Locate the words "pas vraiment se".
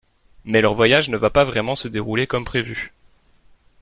1.29-1.87